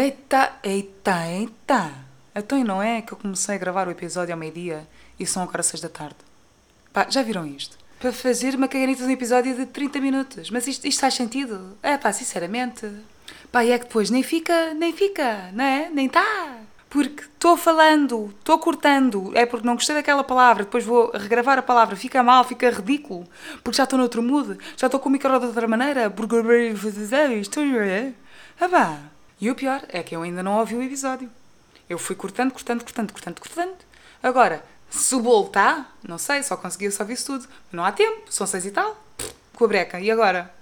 [0.00, 1.92] Eita, eita, eita!
[2.34, 4.88] Então e não é que eu comecei a gravar o episódio ao meio-dia
[5.18, 6.16] e são agora seis da tarde?
[6.90, 7.76] Pá, já viram isto?
[7.98, 10.48] Para fazer uma caganita de um episódio de 30 minutos.
[10.48, 11.76] Mas isto, isto faz sentido?
[11.82, 12.90] É pá, sinceramente.
[13.52, 15.90] Pá, e é que depois nem fica, nem fica, não é?
[15.90, 16.56] Nem tá.
[16.88, 21.62] Porque estou falando, estou cortando, é porque não gostei daquela palavra, depois vou regravar a
[21.62, 23.28] palavra, fica mal, fica ridículo,
[23.62, 26.36] porque já estou noutro mood, já estou com o micro de outra maneira, porque
[27.42, 27.62] estou.
[28.58, 29.09] Ah pá.
[29.40, 31.30] E o pior é que eu ainda não ouvi o episódio.
[31.88, 33.78] Eu fui cortando, cortando, cortando, cortando, cortando.
[34.22, 37.48] Agora, se o bolo está, não sei, só consegui só isso tudo.
[37.72, 39.02] Não há tempo, são seis e tal,
[39.54, 39.98] com a breca.
[39.98, 40.52] E agora?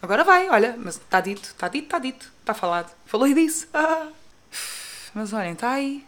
[0.00, 2.94] Agora vai, olha, mas está dito, está dito, está dito, está falado.
[3.06, 3.68] Falou e disse.
[3.74, 4.08] Ah.
[5.12, 6.06] Mas olhem, está aí.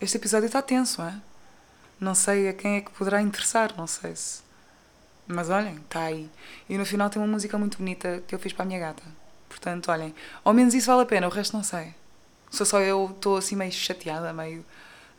[0.00, 1.14] Este episódio está tenso, é?
[1.98, 4.42] Não sei a quem é que poderá interessar, não sei se.
[5.26, 6.30] Mas olhem, está aí.
[6.68, 9.02] E no final tem uma música muito bonita que eu fiz para a minha gata.
[9.54, 11.94] Portanto, olhem, ao menos isso vale a pena, o resto não sei.
[12.50, 14.64] Sou só eu, estou assim meio chateada, meio.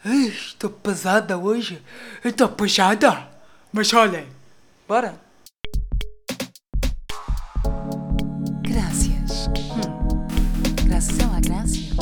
[0.03, 1.81] Estou pesada hoje.
[2.23, 3.29] Estou pesada.
[3.71, 4.27] Mas olhem,
[4.85, 5.15] bora.
[8.61, 9.47] Gracias.
[9.71, 10.27] Hum.
[10.83, 11.93] Gracias a la gracia.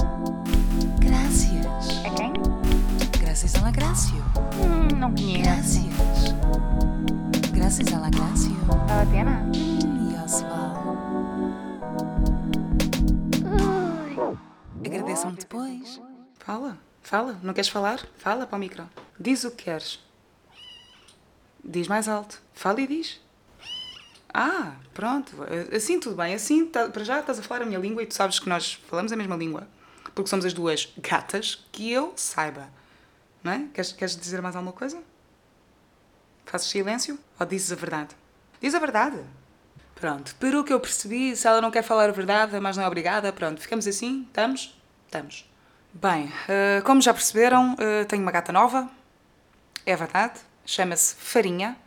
[1.00, 2.04] Gracias.
[2.04, 2.34] A quem?
[3.22, 4.22] Gracias a la gracia.
[4.60, 5.44] Hum, não conheço.
[5.44, 6.34] Gracias.
[7.54, 8.58] Gracias a la gracia.
[8.88, 9.73] Vale a pena?
[15.28, 16.02] Agradeçam-me depois.
[16.40, 17.40] Fala, fala.
[17.44, 18.00] Não queres falar?
[18.18, 18.90] Fala para o micro.
[19.20, 20.00] Diz o que queres.
[21.64, 22.42] Diz mais alto.
[22.54, 23.22] Fala e diz.
[24.34, 25.32] Ah, pronto.
[25.76, 26.34] Assim tudo bem.
[26.34, 28.74] Assim, tá- para já estás a falar a minha língua e tu sabes que nós
[28.88, 29.68] falamos a mesma língua.
[30.14, 32.70] Porque somos as duas gatas que eu saiba.
[33.44, 33.68] Não é?
[33.74, 35.02] Queres, queres dizer mais alguma coisa?
[36.46, 37.18] Fazes silêncio?
[37.40, 38.16] Ou dizes a verdade?
[38.62, 39.20] Diz a verdade.
[39.96, 40.36] Pronto.
[40.36, 43.32] Pelo que eu percebi, se ela não quer falar a verdade, mas não é obrigada,
[43.32, 43.62] pronto.
[43.62, 44.24] Ficamos assim?
[44.28, 44.78] Estamos?
[45.14, 45.48] Estamos.
[45.94, 48.90] Bem, eh, como já perceberam, eh, tenho uma gata nova.
[49.86, 50.40] É verdade.
[50.66, 51.78] Chama-se Farinha.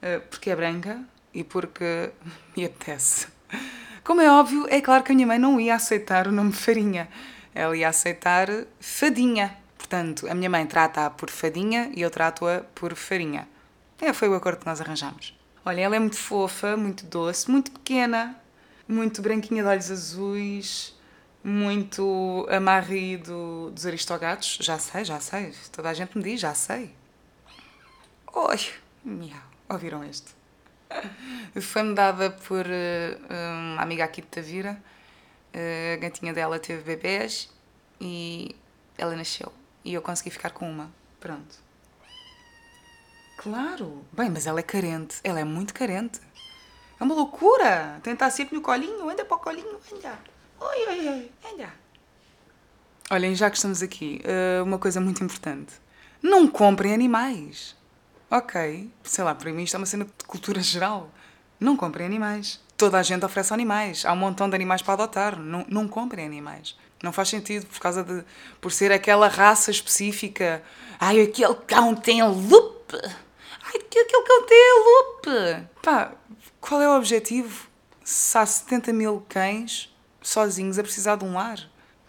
[0.00, 0.98] eh, porque é branca
[1.34, 2.10] e porque
[2.56, 3.26] me apetece.
[4.02, 7.10] Como é óbvio, é claro que a minha mãe não ia aceitar o nome Farinha.
[7.54, 8.48] Ela ia aceitar
[8.80, 9.54] Fadinha.
[9.76, 13.46] Portanto, a minha mãe trata-a por Fadinha e eu trato-a por Farinha.
[14.00, 15.38] É, foi o acordo que nós arranjamos.
[15.62, 18.34] Olha, ela é muito fofa, muito doce, muito pequena,
[18.88, 20.94] muito branquinha de olhos azuis,
[21.44, 24.58] muito amarre do, dos aristogatos.
[24.60, 25.54] Já sei, já sei.
[25.72, 26.94] Toda a gente me diz, já sei.
[28.32, 28.58] Oi,
[29.04, 29.42] miau.
[29.68, 30.34] Ouviram este?
[31.60, 34.82] Foi-me dada por eh, uma amiga aqui de Tavira.
[35.52, 37.50] Eh, a gatinha dela teve bebés
[38.00, 38.54] e
[38.96, 39.52] ela nasceu.
[39.84, 40.90] E eu consegui ficar com uma.
[41.18, 41.56] Pronto.
[43.36, 44.04] Claro.
[44.12, 45.18] Bem, mas ela é carente.
[45.24, 46.20] Ela é muito carente.
[47.00, 47.98] É uma loucura.
[48.02, 49.08] Tentar sempre no colinho.
[49.08, 49.80] Anda para o colinho.
[49.92, 50.31] Anda.
[50.62, 51.30] Oi, oi, oi.
[51.52, 51.72] Anda.
[53.10, 55.72] Olhem, já que estamos aqui, eh, uma coisa muito importante.
[56.22, 57.76] Não comprem animais.
[58.30, 58.88] Ok.
[59.02, 61.10] Sei lá, para mim isto é uma cena de cultura geral.
[61.58, 62.60] Não comprem animais.
[62.76, 64.06] Toda a gente oferece animais.
[64.06, 65.36] Há um montão de animais para adotar.
[65.36, 66.76] Não, não comprem animais.
[67.02, 68.24] Não faz sentido por causa de.
[68.60, 70.62] por ser aquela raça específica.
[71.00, 72.94] Ai, aquele cão tem loop.
[72.94, 75.66] Ai, aquele cão tem loop.
[75.82, 76.12] Pá,
[76.60, 77.66] qual é o objetivo
[78.04, 79.91] se há 70 mil cães
[80.22, 81.58] sozinhos a precisar de um lar?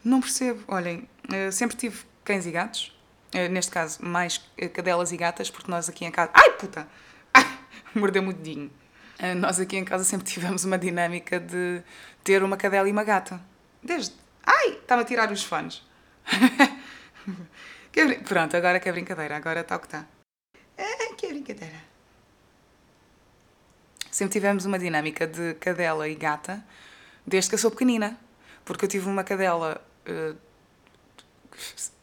[0.03, 0.63] Não percebo.
[0.67, 2.97] Olhem, eh, sempre tive cães e gatos.
[3.31, 6.31] Eh, Neste caso, mais eh, cadelas e gatas, porque nós aqui em casa.
[6.33, 6.87] Ai, puta!
[7.95, 8.71] Mordeu-me o dedinho.
[9.37, 11.81] Nós aqui em casa sempre tivemos uma dinâmica de
[12.23, 13.39] ter uma cadela e uma gata.
[13.81, 14.13] Desde.
[14.45, 14.71] Ai!
[14.71, 15.81] Estava a tirar os fones.
[18.27, 20.05] Pronto, agora que é brincadeira, agora está o que está.
[20.77, 21.77] Ah, que brincadeira.
[24.11, 26.63] Sempre tivemos uma dinâmica de cadela e gata
[27.25, 28.19] desde que eu sou pequenina.
[28.65, 30.35] Porque eu tive uma cadela eh,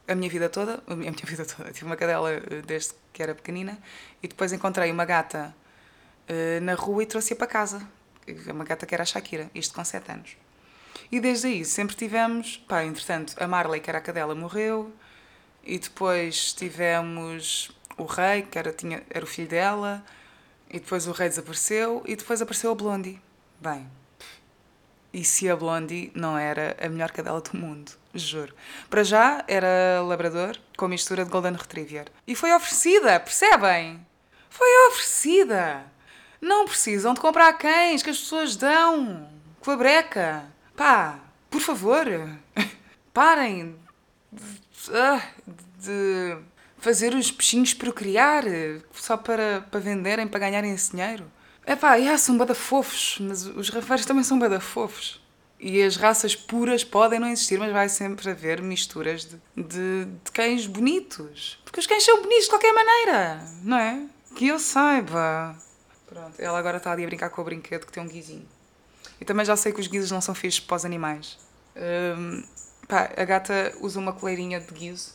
[0.09, 3.35] a minha vida toda, a minha vida toda, tive uma cadela eh, desde que era
[3.35, 3.79] pequenina
[4.23, 5.55] e depois encontrei uma gata
[6.29, 7.87] eh, na rua e trouxe-a para casa.
[8.47, 10.37] Uma gata que era a Shakira, isto com 7 anos.
[11.11, 14.93] E desde aí sempre tivemos, pá, entretanto, a Marley, que era a cadela, morreu,
[15.65, 20.05] e depois tivemos o Rei, que era, tinha, era o filho dela,
[20.69, 23.21] e depois o Rei desapareceu, e depois apareceu a Blondie.
[23.61, 23.89] Bem,
[25.13, 28.55] e se a Blondie não era a melhor cadela do mundo, juro.
[28.89, 32.07] Para já era labrador com mistura de Golden Retriever.
[32.27, 34.05] E foi oferecida, percebem?
[34.49, 35.85] Foi oferecida!
[36.41, 39.29] Não precisam de comprar cães que as pessoas dão
[39.61, 40.45] com a breca.
[40.77, 41.19] Pá,
[41.51, 42.07] por favor,
[43.13, 43.77] parem
[44.33, 44.43] de,
[44.95, 45.23] ah,
[45.79, 46.37] de
[46.79, 48.45] fazer os peixinhos procriar
[48.93, 51.31] só para, para venderem, para ganharem esse dinheiro.
[51.67, 55.21] É pá, yeah, são bada fofos, mas os rafeiros também são bada fofos.
[55.59, 60.33] E as raças puras podem não existir, mas vai sempre haver misturas de, de, de
[60.33, 61.61] cães bonitos.
[61.65, 64.07] Porque os cães são bonitos de qualquer maneira, não é?
[64.35, 65.55] Que eu saiba.
[66.07, 68.49] Pronto, ela agora está ali a brincar com o brinquedo que tem um guizinho.
[69.21, 71.39] E também já sei que os guizos não são fixos para os animais.
[71.77, 72.43] Hum,
[72.89, 75.13] pá, a gata usa uma coleirinha de guizo,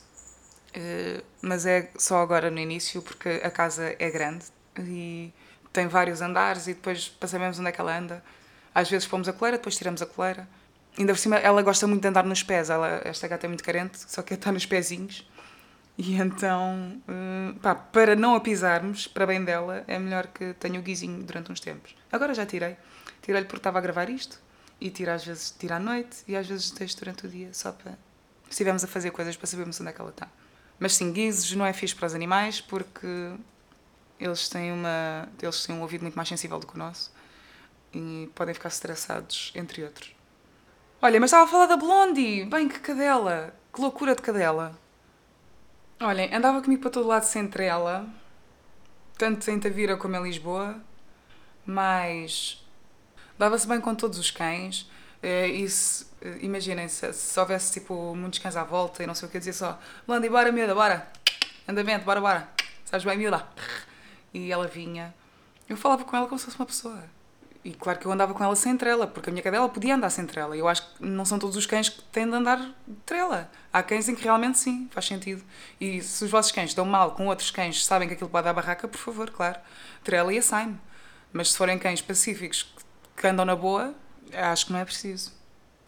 [0.76, 4.46] uh, mas é só agora no início porque a casa é grande
[4.80, 5.34] e
[5.76, 8.24] tem vários andares e depois para sabermos onde é que ela anda.
[8.74, 10.48] Às vezes pomos a coleira, depois tiramos a coleira.
[10.98, 12.70] Ainda por cima, ela gosta muito de andar nos pés.
[12.70, 15.30] Ela, esta gata é muito carente, só quer estar nos pezinhos.
[15.98, 20.80] E então, uh, pá, para não a pisarmos, para bem dela, é melhor que tenha
[20.80, 21.96] o guizinho durante uns tempos.
[22.12, 22.78] Agora já tirei.
[23.22, 24.40] Tirei-lhe porque estava a gravar isto.
[24.80, 27.72] E tiro às vezes tiro à noite e às vezes deixo durante o dia, só
[27.72, 27.92] para.
[27.92, 30.28] Se estivermos a fazer coisas para sabermos onde é que ela está.
[30.78, 33.08] Mas sim, guizos não é fixe para os animais porque
[34.20, 37.12] eles têm, uma, eles têm um ouvido muito mais sensível do que o nosso
[37.94, 40.14] e podem ficar estressados, entre outros.
[41.02, 42.46] Olha, mas estava a falar da Blondie!
[42.46, 43.54] Bem, que cadela!
[43.74, 44.78] Que loucura de cadela!
[46.02, 48.06] Olhem, andava comigo para todo lado sempre ela,
[49.18, 50.76] tanto em Tavira como em Lisboa,
[51.66, 52.66] mas
[53.38, 54.90] dava-se bem com todos os cães.
[55.24, 59.16] Eh, e se, eh, imaginem, se, se houvesse tipo muitos cães à volta e não
[59.16, 61.08] sei o que, dizia só: Blondie, bora, miúda, bora!
[61.68, 62.50] Andamento, bora, bora!
[62.84, 63.48] Sabes bem, miúda?
[64.36, 65.16] E ela vinha.
[65.70, 67.02] Eu falava com ela como se fosse uma pessoa.
[67.64, 70.10] E claro que eu andava com ela sem trela, porque a minha cadela podia andar
[70.10, 70.58] sem trela.
[70.58, 73.50] Eu acho que não são todos os cães que têm de andar de trela.
[73.72, 75.42] Há cães em que realmente sim, faz sentido.
[75.80, 78.54] E se os vossos cães dão mal com outros cães, sabem que aquilo pode dar
[78.54, 79.58] barraca, por favor, claro.
[80.04, 80.78] Trela e assign.
[81.32, 82.76] Mas se forem cães pacíficos
[83.16, 83.96] que andam na boa,
[84.34, 85.32] acho que não é preciso.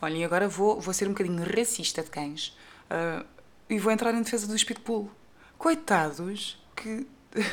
[0.01, 2.57] Olhem, agora vou, vou ser um bocadinho racista de cães.
[2.89, 3.25] Uh,
[3.69, 5.11] e vou entrar em defesa do Pitbull.
[5.57, 7.05] Coitados que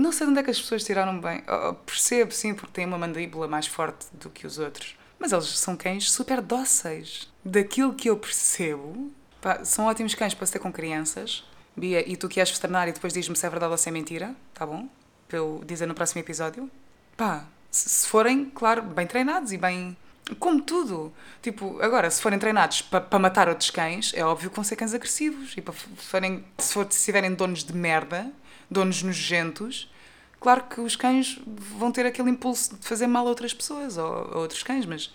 [0.00, 1.42] Não sei de onde é que as pessoas tiraram bem.
[1.46, 4.96] Oh, percebo, sim, porque têm uma mandíbula mais forte do que os outros.
[5.18, 7.30] Mas eles são cães super dóceis.
[7.44, 9.12] Daquilo que eu percebo,
[9.42, 11.44] pá, são ótimos cães para se ter com crianças.
[11.76, 14.34] Bia, e tu que és veterinário, depois diz-me se é verdade ou se é mentira,
[14.54, 14.88] tá bom?
[15.28, 16.70] Para eu dizer no próximo episódio.
[17.14, 19.94] Pá, se forem, claro, bem treinados e bem.
[20.38, 21.12] Como tudo.
[21.42, 24.76] Tipo, agora, se forem treinados para pa matar outros cães, é óbvio que vão ser
[24.76, 25.52] cães agressivos.
[25.58, 28.32] E para forem, se, for, se tiverem donos de merda,
[28.70, 29.90] donos nojentos,
[30.38, 34.06] claro que os cães vão ter aquele impulso de fazer mal a outras pessoas ou
[34.06, 35.12] a outros cães, mas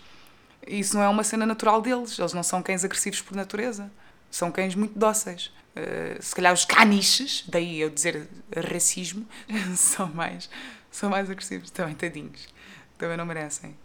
[0.66, 2.18] isso não é uma cena natural deles.
[2.18, 3.90] Eles não são cães agressivos por natureza.
[4.30, 5.52] São cães muito dóceis.
[5.76, 8.28] Uh, se calhar os caniches, daí eu dizer
[8.72, 9.26] racismo,
[9.76, 10.50] são mais,
[10.90, 11.70] são mais agressivos.
[11.70, 12.48] Também, tadinhos.
[12.98, 13.76] Também não merecem.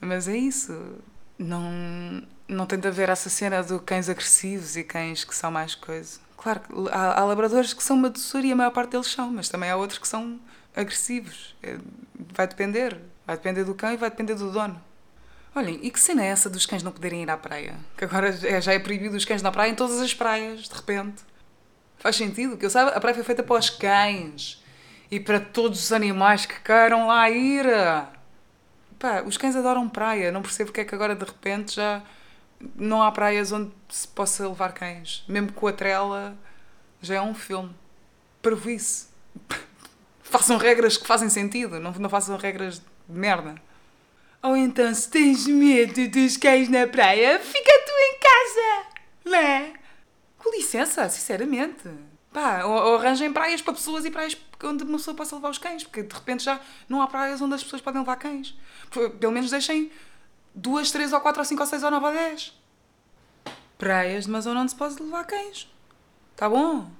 [0.00, 0.96] Mas é isso.
[1.38, 5.74] Não, não tem de haver essa cena de cães agressivos e cães que são mais
[5.74, 6.18] coisa.
[6.44, 6.60] Claro,
[6.92, 9.70] há, há labradores que são uma doçura e a maior parte deles são, mas também
[9.70, 10.38] há outros que são
[10.76, 11.56] agressivos.
[11.62, 11.78] É,
[12.34, 13.00] vai depender.
[13.26, 14.78] Vai depender do cão e vai depender do dono.
[15.54, 17.74] Olhem, e que cena é essa dos cães não poderem ir à praia?
[17.96, 20.74] Que agora é, já é proibido os cães na praia em todas as praias, de
[20.74, 21.22] repente.
[21.96, 22.58] Faz sentido?
[22.58, 24.62] Que eu saiba, a praia foi feita para os cães
[25.10, 27.64] e para todos os animais que queiram lá ir.
[28.98, 32.02] Pá, os cães adoram praia, não percebo porque é que agora de repente já
[32.74, 35.24] não há praias onde se possa levar cães.
[35.28, 36.36] Mesmo com a trela,
[37.00, 37.74] já é um filme.
[38.66, 39.08] isso.
[40.22, 43.54] façam regras que fazem sentido, não, não façam regras de merda.
[44.42, 49.72] Ou então, se tens medo dos cães na praia, fica tu em casa, não é?
[50.38, 51.88] Com licença, sinceramente.
[52.32, 55.58] Pá, ou, ou arranjem praias para pessoas e praias onde uma pessoa possa levar os
[55.58, 58.54] cães, porque de repente já não há praias onde as pessoas podem levar cães.
[59.20, 59.90] Pelo menos deixem
[60.54, 62.58] duas, três ou quatro ou cinco ou seis ou nove ou dez.
[63.76, 65.70] Praias de uma zona onde se pode levar cães.
[66.36, 66.90] Tá bom?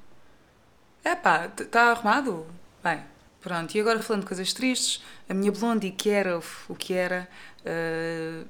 [1.04, 2.46] É pá, está arrumado?
[2.82, 3.02] Bem,
[3.40, 3.75] pronto.
[3.75, 7.28] E agora falando de coisas tristes, a minha Blondie, que era o que era,
[7.61, 8.46] uh,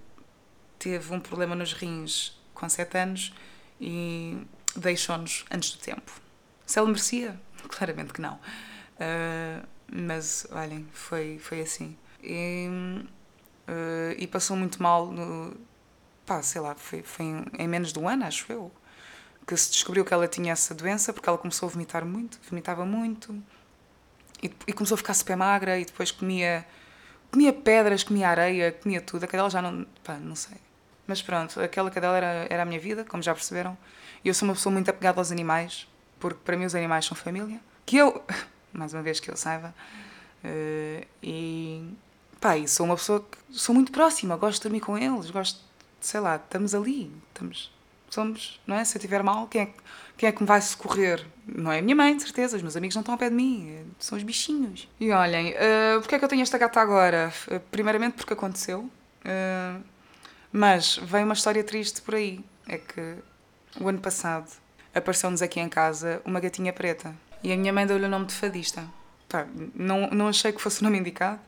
[0.79, 3.35] teve um problema nos rins com sete anos
[3.81, 4.39] e
[4.77, 6.13] deixou-nos antes do tempo.
[6.65, 7.39] Se ela merecia?
[7.69, 8.35] Claramente que não.
[8.35, 11.97] Uh, mas, olhem, foi, foi assim.
[12.23, 12.69] E
[13.69, 15.57] uh, e passou muito mal no.
[16.27, 18.71] pá, sei lá, foi, foi em, em menos de um ano, acho eu,
[19.47, 22.85] que se descobriu que ela tinha essa doença porque ela começou a vomitar muito, vomitava
[22.85, 23.43] muito
[24.43, 26.67] e, e começou a ficar super magra e depois comia
[27.35, 29.25] comia pedras, comia areia, comia tudo.
[29.25, 29.85] A cadela já não.
[30.05, 30.57] pá, não sei.
[31.07, 33.77] Mas pronto, aquela cadela era, era a minha vida, como já perceberam.
[34.25, 35.89] E eu sou uma pessoa muito apegada aos animais,
[36.21, 37.61] porque para mim os animais são família.
[37.85, 38.25] Que eu,
[38.73, 39.75] mais uma vez que eu saiba,
[40.45, 41.93] uh, e
[42.59, 45.61] E sou uma pessoa que sou muito próxima, gosto de dormir com eles, gosto,
[46.01, 47.73] sei lá, estamos ali, estamos,
[48.11, 48.85] somos, não é?
[48.85, 49.69] Se eu estiver mal, quem é,
[50.17, 51.25] quem é que me vai socorrer?
[51.47, 53.37] Não é a minha mãe, de certeza, os meus amigos não estão ao pé de
[53.37, 54.89] mim, são os bichinhos.
[55.01, 57.33] E olhem, uh, porque é que eu tenho esta gata agora?
[57.49, 58.81] Uh, primeiramente porque aconteceu.
[59.25, 59.83] Uh,
[60.57, 62.39] Mas veio uma história triste por aí.
[62.69, 63.17] É que
[63.81, 64.49] o ano passado
[64.95, 67.13] apareceu-nos aqui em casa uma gatinha preta.
[67.43, 68.85] E a minha mãe deu-lhe o nome de fadista.
[69.29, 71.41] Pá, não, não achei que fosse o nome indicado.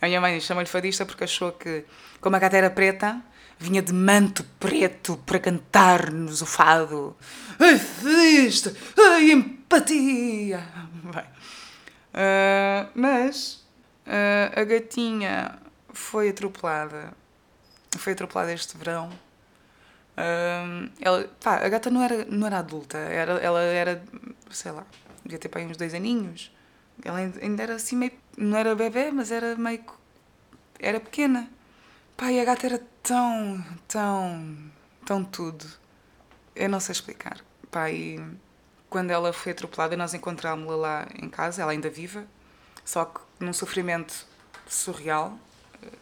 [0.00, 1.84] A minha mãe chama-lhe fadista porque achou que,
[2.20, 3.20] como a gata era preta,
[3.58, 7.16] vinha de manto preto para cantar-nos o fado.
[7.58, 8.72] Ai, fadista!
[8.96, 10.62] Ai, empatia!
[11.02, 11.24] Bem,
[12.14, 13.66] ah, mas
[14.06, 15.58] ah, a gatinha
[15.92, 17.12] foi atropelada.
[17.96, 19.10] Foi atropelada este verão.
[20.16, 24.02] Ah, ela, pá, a gata não era, não era adulta, era, ela era,
[24.50, 24.86] sei lá,
[25.24, 26.52] devia ter para uns dois aninhos.
[27.04, 28.12] Ela ainda era assim meio.
[28.40, 29.84] Não era bebê, mas era meio.
[30.78, 31.50] Era pequena.
[32.22, 34.56] E a gata era tão, tão,
[35.04, 35.66] tão tudo.
[36.54, 37.38] Eu não sei explicar.
[37.90, 38.20] E
[38.88, 42.24] quando ela foi atropelada, nós encontrámos-la lá em casa, ela ainda viva,
[42.84, 44.24] só que num sofrimento
[44.68, 45.36] surreal.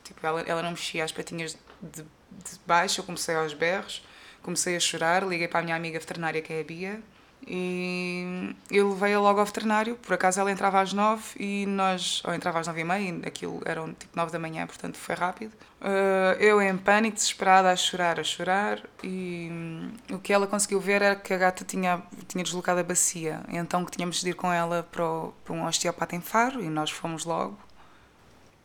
[0.04, 4.04] Tipo, ela, ela não mexia as patinhas de, de baixo, eu comecei aos berros,
[4.42, 7.02] comecei a chorar, liguei para a minha amiga veterinária, que é a Bia,
[7.48, 9.94] e eu levei-a logo ao veterinário.
[9.96, 12.20] Por acaso ela entrava às nove e nós.
[12.26, 15.52] Ou entrava às nove e meia, aquilo eram tipo nove da manhã, portanto foi rápido.
[15.80, 18.82] Uh, eu em pânico, desesperada, a chorar, a chorar.
[19.02, 22.82] E hum, o que ela conseguiu ver era que a gata tinha, tinha deslocado a
[22.82, 23.40] bacia.
[23.48, 26.68] Então que tínhamos de ir com ela para, o, para um osteopata em Faro e
[26.68, 27.56] nós fomos logo.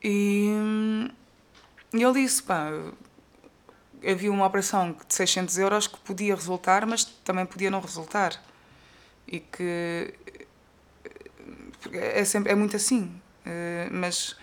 [0.03, 1.07] E, hum,
[1.93, 2.71] e ele disse: pá,
[4.03, 8.41] havia uma operação de 600 euros que podia resultar, mas também podia não resultar
[9.27, 10.13] e que
[11.93, 13.11] é sempre é muito assim
[13.45, 14.35] eh, mas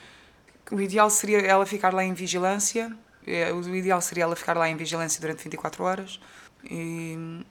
[0.71, 4.69] o ideal seria ela ficar lá em vigilância eh, o ideal seria ela ficar lá
[4.69, 6.21] em vigilância durante 24 horas
[6.65, 7.45] e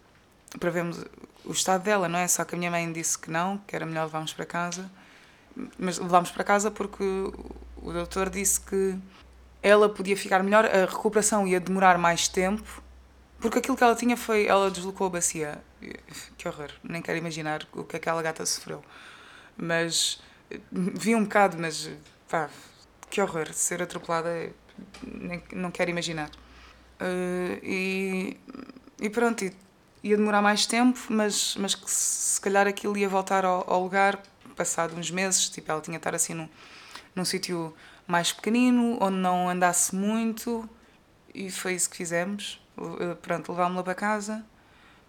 [0.60, 1.04] para vermos
[1.46, 2.28] o estado dela não é?
[2.28, 4.90] Só que a minha mãe disse que não que era melhor levarmos para casa
[5.78, 8.98] mas levámos para casa porque o doutor disse que
[9.62, 12.84] ela podia ficar melhor a recuperação ia demorar mais tempo
[13.40, 15.62] porque aquilo que ela tinha foi ela deslocou a bacia
[16.38, 18.84] que horror, nem quero imaginar o que aquela gata sofreu.
[19.56, 20.22] Mas
[20.72, 21.90] vi um bocado, mas
[22.30, 22.50] pá,
[23.10, 24.52] que horror, ser atropelada,
[25.04, 26.30] nem, não quero imaginar.
[27.00, 28.38] Uh, e,
[29.00, 29.44] e pronto,
[30.04, 34.22] ia demorar mais tempo, mas, mas que se calhar aquilo ia voltar ao, ao lugar
[34.56, 36.50] passado uns meses, tipo, ela tinha de estar assim num,
[37.16, 37.74] num sítio
[38.08, 40.68] mais pequenino, onde não andasse muito,
[41.34, 42.60] e foi isso que fizemos.
[42.78, 44.46] Uh, pronto, levámos-la para casa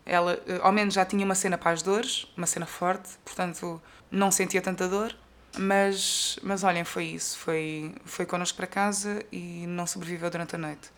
[0.08, 3.80] ela, eh, ao menos, já tinha uma cena para as dores, uma cena forte, portanto,
[4.10, 5.14] não sentia tanta dor.
[5.58, 7.38] Mas, mas olhem, foi isso.
[7.38, 10.90] Foi, foi connosco para casa e não sobreviveu durante a noite.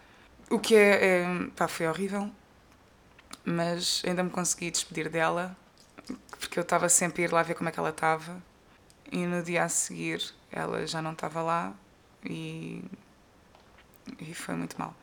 [0.51, 2.31] O que é, é pá, foi horrível,
[3.45, 5.57] mas ainda me consegui despedir dela,
[6.39, 8.43] porque eu estava sempre a ir lá ver como é que ela estava.
[9.11, 10.23] E no dia a seguir
[10.53, 11.73] ela já não estava lá
[12.25, 12.85] e,
[14.21, 14.95] e foi muito mal.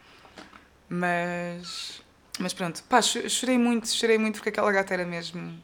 [0.89, 2.01] Mas
[2.39, 5.63] mas pronto, pá, chorei muito, chorei muito porque aquela gata era mesmo.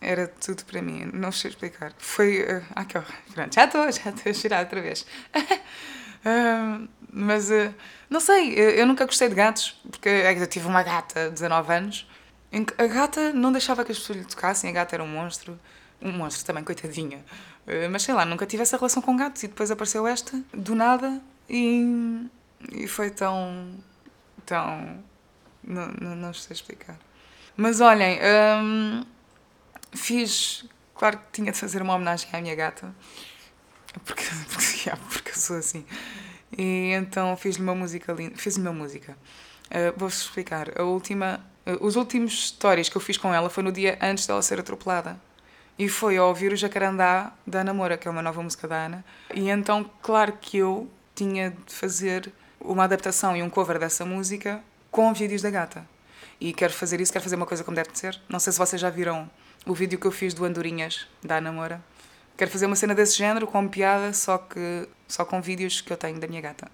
[0.00, 1.92] Era tudo para mim, não sei explicar.
[1.98, 2.42] Foi.
[2.42, 3.12] Uh, ah, que horror.
[3.34, 5.06] Pronto, já estou, já estou a chorar outra vez.
[5.34, 7.74] uh, mas, uh,
[8.08, 12.08] não sei, eu nunca gostei de gatos, porque eu tive uma gata de 19 anos.
[12.50, 15.08] Em que a gata não deixava que as pessoas lhe tocassem, a gata era um
[15.08, 15.58] monstro.
[16.00, 17.18] Um monstro também, coitadinha.
[17.66, 20.74] Uh, mas sei lá, nunca tive essa relação com gatos e depois apareceu esta, do
[20.76, 22.24] nada, e,
[22.72, 23.74] e foi tão.
[24.48, 25.04] Tão
[25.62, 26.98] não, não, não sei explicar.
[27.56, 28.18] Mas olhem,
[28.62, 29.04] hum,
[29.92, 30.64] fiz.
[30.94, 32.92] Claro que tinha de fazer uma homenagem à minha gata,
[34.04, 35.84] porque, porque, porque eu sou assim.
[36.56, 38.36] E então fiz-lhe uma música linda.
[38.36, 39.16] Fiz-lhe uma música.
[39.66, 40.78] Uh, Vou-vos explicar.
[40.78, 44.26] A última, uh, os últimos histórias que eu fiz com ela foi no dia antes
[44.26, 45.20] dela ser atropelada.
[45.78, 48.86] E foi ao ouvir o Jacarandá da Ana Moura, que é uma nova música da
[48.86, 49.04] Ana.
[49.32, 54.62] E então, claro que eu tinha de fazer uma adaptação e um cover dessa música
[54.90, 55.86] com vídeos da gata.
[56.40, 58.20] E quero fazer isso, quero fazer uma coisa como deve de ser.
[58.28, 59.28] Não sei se vocês já viram
[59.66, 61.82] o vídeo que eu fiz do Andorinhas, da Ana Moura.
[62.36, 65.96] Quero fazer uma cena desse género, com piada, só que só com vídeos que eu
[65.96, 66.70] tenho da minha gata.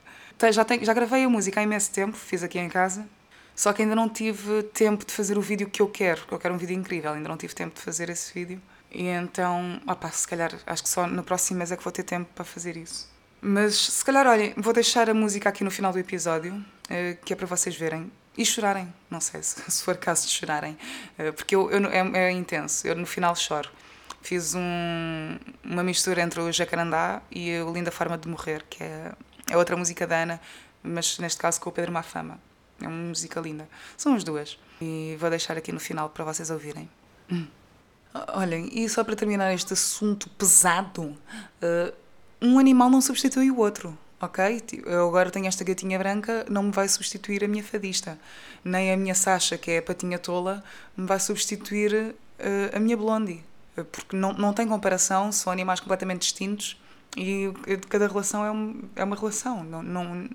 [0.53, 3.07] Já, tenho, já gravei a música há imenso tempo, fiz aqui em casa,
[3.55, 6.39] só que ainda não tive tempo de fazer o vídeo que eu quero, porque eu
[6.39, 8.61] quero um vídeo incrível, ainda não tive tempo de fazer esse vídeo.
[8.91, 12.03] E então, opa, se calhar, acho que só no próximo mês é que vou ter
[12.03, 13.14] tempo para fazer isso.
[13.47, 17.31] Mas se calhar, olhem, vou deixar a música aqui no final do episódio, eh, que
[17.31, 18.91] é para vocês verem e chorarem.
[19.11, 20.79] Não sei se, se for caso de chorarem,
[21.19, 23.69] eh, porque eu, eu é, é, intenso, eu no final choro.
[24.23, 29.13] Fiz um, uma mistura entre o Jacarandá e o Linda Forma de Morrer, que é,
[29.51, 30.41] é outra música da Ana,
[30.83, 32.41] mas neste caso com o Pedro Mafama.
[32.81, 33.69] É uma música linda.
[33.95, 34.59] São as duas.
[34.81, 36.89] E vou deixar aqui no final para vocês ouvirem.
[37.31, 37.47] Hum.
[38.29, 42.04] Olhem, e só para terminar este assunto pesado, uh,
[42.45, 43.97] um animal não substitui o outro.
[44.21, 44.63] ok?
[44.87, 48.19] Eu agora tenho esta gatinha branca, não me vai substituir a minha fadista.
[48.65, 50.63] Nem a minha Sasha, que é a patinha tola,
[50.97, 53.43] me vai substituir eh, a minha Blondie.
[53.77, 56.81] Eh, Porque não, não tem comparação, são animais completamente distintos
[57.17, 57.53] e
[57.89, 59.63] cada relação é, um- é uma relação.
[59.65, 60.29] Não, não,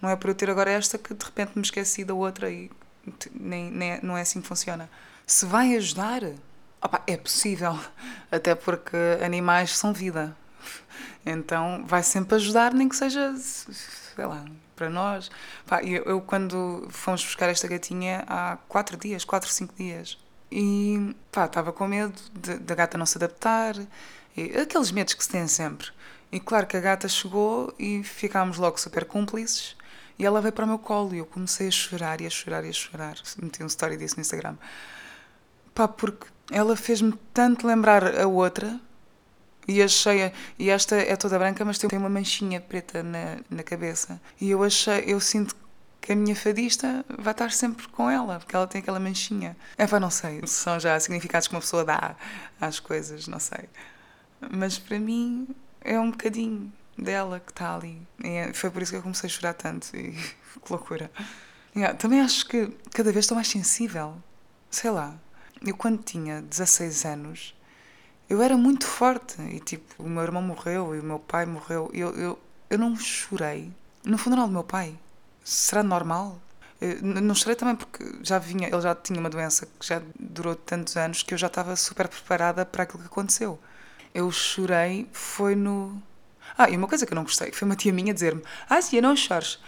[0.00, 2.70] não é por eu ter agora esta que de repente me esqueci da outra e
[3.34, 4.88] nem, nem é- não é assim que funciona.
[5.26, 6.22] Se vai ajudar,
[6.80, 7.76] opa, é possível,
[8.30, 10.36] até porque animais são vida.
[11.24, 15.30] Então vai sempre ajudar, nem que seja, sei lá, para nós.
[15.66, 20.18] Pá, eu, eu quando fomos buscar esta gatinha há quatro dias, quatro, cinco dias,
[20.50, 22.20] e pá, estava com medo
[22.60, 23.76] da gata não se adaptar,
[24.36, 25.88] e aqueles medos que se têm sempre.
[26.32, 29.76] E claro que a gata chegou e ficámos logo super cúmplices.
[30.18, 32.64] E ela veio para o meu colo e eu comecei a chorar e a chorar
[32.64, 33.16] e a chorar.
[33.42, 34.56] Meti um story disso no Instagram.
[35.74, 38.80] Pá, porque ela fez-me tanto lembrar a outra
[39.66, 40.32] e achei.
[40.58, 44.20] E esta é toda branca, mas tem uma manchinha preta na, na cabeça.
[44.40, 45.04] E eu achei.
[45.06, 45.54] Eu sinto
[46.00, 49.56] que a minha fadista vai estar sempre com ela, porque ela tem aquela manchinha.
[49.78, 50.44] É pá, não sei.
[50.46, 52.16] São já significados que uma pessoa dá
[52.60, 53.68] às coisas, não sei.
[54.50, 55.48] Mas para mim
[55.80, 58.02] é um bocadinho dela que está ali.
[58.22, 59.96] E foi por isso que eu comecei a chorar tanto.
[59.96, 60.12] E
[60.64, 61.10] que loucura.
[61.74, 64.16] Yeah, também acho que cada vez estou mais sensível.
[64.70, 65.14] Sei lá.
[65.64, 67.54] Eu quando tinha 16 anos,
[68.32, 69.40] eu era muito forte.
[69.42, 71.90] E tipo, o meu irmão morreu e o meu pai morreu.
[71.92, 72.38] Eu, eu,
[72.70, 73.70] eu não chorei
[74.02, 74.98] no funeral do meu pai.
[75.44, 76.40] Será normal?
[76.80, 80.56] Eu não chorei também porque já vinha, ele já tinha uma doença que já durou
[80.56, 83.58] tantos anos que eu já estava super preparada para aquilo que aconteceu.
[84.14, 86.02] Eu chorei, foi no.
[86.56, 89.02] Ah, e uma coisa que eu não gostei foi uma tia minha dizer-me: Ah, tia,
[89.02, 89.58] não chores.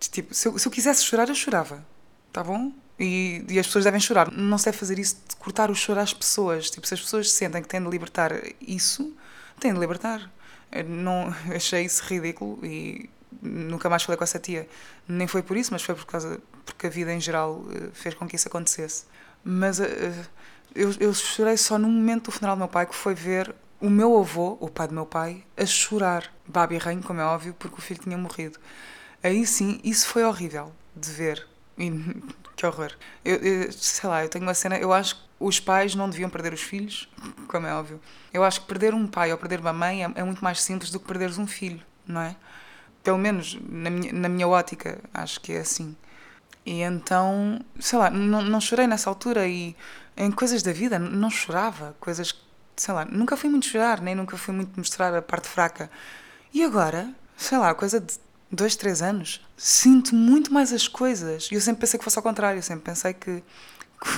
[0.00, 1.84] Tipo, se eu, se eu quisesse chorar, eu chorava.
[2.32, 2.72] Tá bom?
[2.98, 4.30] E, e as pessoas devem chorar.
[4.30, 6.70] Não se deve fazer isso de cortar o choro às pessoas.
[6.70, 9.12] Tipo, se as pessoas sentem que têm de libertar isso,
[9.58, 10.30] têm de libertar.
[10.70, 13.10] Eu não achei isso ridículo e
[13.42, 14.68] nunca mais falei com essa tia.
[15.08, 18.14] Nem foi por isso, mas foi por causa porque a vida em geral eh, fez
[18.14, 19.04] com que isso acontecesse.
[19.44, 20.12] Mas eh,
[20.74, 23.90] eu, eu chorei só num momento do funeral do meu pai, que foi ver o
[23.90, 26.32] meu avô, o pai do meu pai, a chorar.
[26.46, 28.58] Babi Rainho, como é óbvio, porque o filho tinha morrido.
[29.22, 31.46] Aí sim, isso foi horrível de ver.
[31.78, 31.90] E,
[32.72, 32.92] que horror.
[33.24, 34.76] Eu, eu- sei lá, eu tenho uma cena.
[34.78, 37.08] Eu acho que os pais não deviam perder os filhos,
[37.48, 38.00] como é óbvio.
[38.32, 40.90] Eu acho que perder um pai ou perder uma mãe é, é muito mais simples
[40.90, 42.36] do que perderes um filho, não é?
[43.02, 45.96] Pelo menos na minha, na minha ótica, acho que é assim.
[46.66, 49.76] E então, sei lá, não, não chorei nessa altura e
[50.16, 51.94] em coisas da vida não chorava.
[52.00, 52.34] Coisas,
[52.76, 55.90] sei lá, nunca fui muito chorar, nem nunca fui muito mostrar a parte fraca.
[56.52, 58.14] E agora, sei lá, coisa de
[58.54, 61.48] dois, três anos, sinto muito mais as coisas.
[61.50, 63.42] E eu sempre pensei que fosse ao contrário, eu sempre pensei que,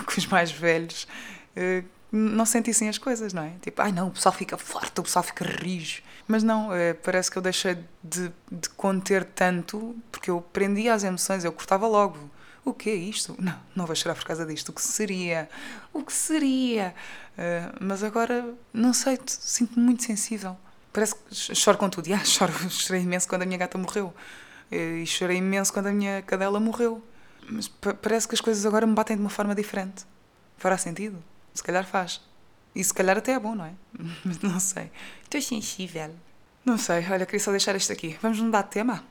[0.08, 1.06] que os mais velhos
[1.54, 3.52] eh, não sentissem as coisas, não é?
[3.60, 6.02] Tipo, ai não, o pessoal fica forte, o pessoal fica rijo.
[6.28, 11.04] Mas não, eh, parece que eu deixei de, de conter tanto porque eu prendia as
[11.04, 12.30] emoções, eu cortava logo.
[12.64, 13.36] O que é isto?
[13.38, 14.70] Não, não vou chorar por causa disto.
[14.70, 15.48] O que seria?
[15.92, 16.94] O que seria?
[17.38, 20.56] Eh, mas agora, não sei, sinto-me muito sensível.
[20.96, 22.08] Parece que ch- choro com tudo.
[22.08, 24.14] E, ah, choro, chorei imenso quando a minha gata morreu.
[24.72, 27.04] E chorei imenso quando a minha cadela morreu.
[27.50, 30.04] Mas pa- parece que as coisas agora me batem de uma forma diferente.
[30.56, 31.22] Fará sentido?
[31.54, 32.20] Se calhar faz.
[32.74, 33.72] E se calhar até é bom, não é?
[34.24, 34.90] Mas não sei.
[35.22, 36.10] Estou sensível.
[36.64, 37.04] Não sei.
[37.10, 38.18] Olha, queria só deixar isto aqui.
[38.22, 39.04] Vamos mudar de tema?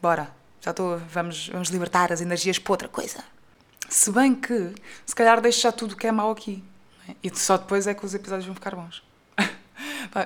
[0.00, 0.30] Bora.
[0.60, 0.98] Já estou.
[1.10, 3.22] Vamos, vamos libertar as energias para outra coisa.
[3.88, 4.72] Se bem que,
[5.04, 6.62] se calhar, deixo já tudo o que é mau aqui.
[7.08, 7.14] é?
[7.22, 9.02] E só depois é que os episódios vão ficar bons.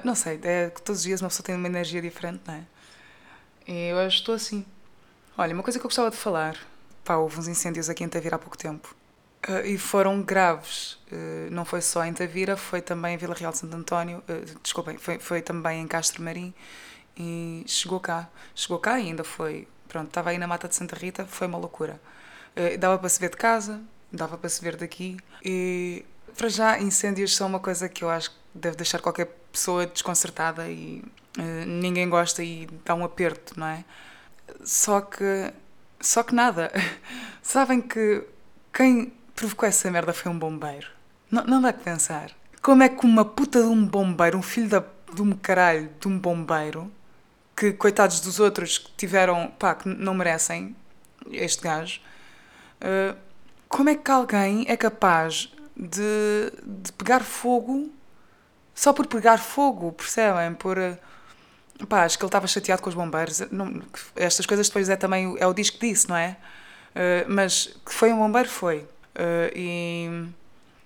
[0.04, 0.40] Não sei.
[0.42, 2.62] É que todos os dias uma pessoa tem uma energia diferente, não é?
[3.66, 4.64] E eu hoje estou assim.
[5.36, 6.56] Olha, uma coisa que eu gostava de falar.
[7.04, 8.94] Pá, houve uns incêndios aqui em Tavira há pouco tempo.
[9.48, 10.98] Ah, e foram graves.
[11.12, 14.22] Ah, não foi só em Tavira, foi também em Vila Real de Santo António.
[14.28, 16.54] ah, desculpem, foi, foi também em Castro Marim.
[17.16, 18.28] E chegou cá.
[18.54, 19.68] Chegou cá e ainda foi.
[19.88, 22.00] Pronto, estava aí na Mata de Santa Rita, foi uma loucura.
[22.56, 23.80] Ah, dava para se ver de casa,
[24.12, 25.16] dava para se ver daqui.
[25.44, 26.04] E
[26.36, 30.68] para já, incêndios são uma coisa que eu acho que deve deixar qualquer pessoa desconcertada
[30.68, 31.02] e
[31.38, 33.84] ah, ninguém gosta e dá um aperto, não é?
[34.62, 35.52] Só que.
[35.98, 36.70] Só que nada.
[37.42, 38.22] Sabem que
[38.72, 40.88] quem provocou essa merda foi um bombeiro.
[41.30, 42.30] Não, não dá que pensar.
[42.60, 46.06] Como é que uma puta de um bombeiro, um filho da, de um caralho de
[46.06, 46.92] um bombeiro,
[47.56, 49.52] que coitados dos outros que tiveram.
[49.58, 50.76] pá, que não merecem
[51.30, 52.00] este gajo,
[52.80, 53.14] eh,
[53.68, 57.90] como é que alguém é capaz de, de pegar fogo
[58.76, 60.54] só por pegar fogo, percebem?
[60.54, 60.78] Por.
[60.78, 60.98] eh,
[61.88, 63.40] Pá, acho que ele estava chateado com os bombeiros.
[63.50, 63.82] Não-
[64.16, 66.36] estas coisas depois é também é o disco que disse, não é?
[66.94, 68.78] Uh, mas que foi um bombeiro, foi.
[69.14, 70.28] Uh, e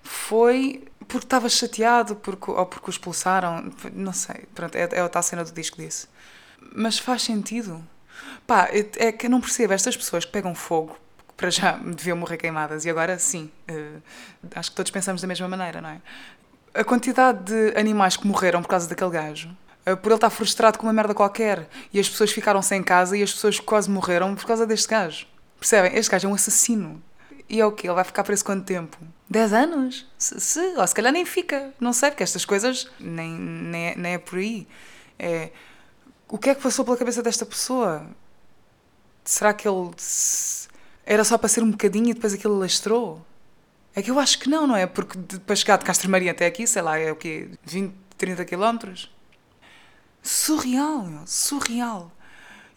[0.03, 3.71] foi porque estava chateado porque, ou porque o expulsaram.
[3.93, 4.45] Não sei.
[4.55, 6.07] Pronto, é, é a cena do disco que disse.
[6.75, 7.81] Mas faz sentido.
[8.47, 10.97] Pá, é que eu não percebo estas pessoas que pegam fogo,
[11.37, 13.97] para já deviam morrer queimadas, e agora sim, eh,
[14.55, 16.01] acho que todos pensamos da mesma maneira, não é?
[16.73, 19.49] A quantidade de animais que morreram por causa daquele gajo,
[19.85, 23.17] eh, por ele estar frustrado com uma merda qualquer, e as pessoas ficaram sem casa
[23.17, 25.27] e as pessoas quase morreram por causa deste gajo.
[25.59, 25.95] Percebem?
[25.97, 27.03] Este gajo é um assassino.
[27.49, 27.87] E é o quê?
[27.87, 28.97] Ele vai ficar preso quanto tempo?
[29.29, 30.07] 10 anos?
[30.17, 31.73] Se, se, ou se calhar nem fica.
[31.79, 34.65] Não sei, porque estas coisas nem, nem, é, nem é por aí.
[35.19, 35.51] É,
[36.29, 38.05] o que é que passou pela cabeça desta pessoa?
[39.25, 39.91] Será que ele
[41.05, 43.25] era só para ser um bocadinho e depois aquilo lastrou?
[43.93, 44.85] É que eu acho que não, não é?
[44.87, 47.49] Porque para chegar de Castro Maria até aqui, sei lá, é o quê?
[47.63, 49.11] 20, 30 quilómetros?
[50.21, 52.11] Surreal, meu, surreal.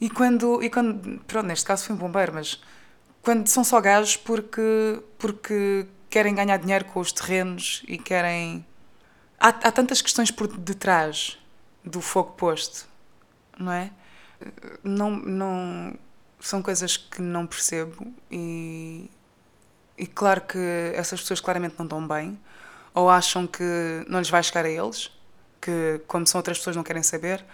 [0.01, 1.21] E quando, e quando.
[1.21, 2.61] Pronto, neste caso foi um bombeiro, mas
[3.23, 8.65] quando são só gajos porque, porque querem ganhar dinheiro com os terrenos e querem.
[9.39, 11.39] Há, há tantas questões por detrás
[11.85, 12.89] do fogo posto,
[13.59, 13.91] não é?
[14.83, 15.97] Não, não,
[16.41, 19.11] são coisas que não percebo e,
[19.97, 20.59] e claro que
[20.95, 22.39] essas pessoas claramente não estão bem
[22.93, 23.65] ou acham que
[24.09, 25.11] não lhes vai chegar a eles,
[25.61, 27.45] que como são outras pessoas não querem saber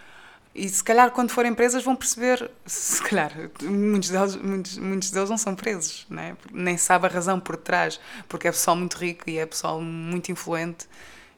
[0.55, 5.31] e se calhar quando forem presas vão perceber, se calhar, muitos deles, muitos, muitos deles
[5.31, 6.37] não são presos, né?
[6.53, 10.33] nem sabe a razão por trás, porque é pessoal muito rico e é pessoal muito
[10.33, 10.88] influente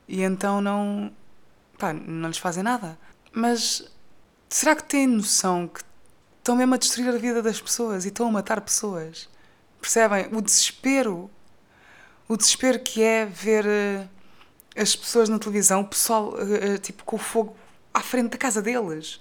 [0.09, 1.13] e então não,
[1.79, 2.99] pá, não lhes fazem nada.
[3.33, 3.85] Mas
[4.49, 5.81] será que têm noção que
[6.39, 9.29] estão mesmo a destruir a vida das pessoas e estão a matar pessoas?
[9.83, 10.29] Percebem?
[10.33, 11.29] O desespero,
[12.29, 14.09] o desespero que é ver uh,
[14.77, 17.57] as pessoas na televisão, o pessoal uh, uh, tipo com o fogo
[17.93, 19.21] à frente da casa deles.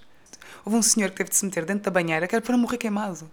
[0.64, 2.78] Houve um senhor que teve de se meter dentro da banheira que era para morrer
[2.78, 3.28] queimado.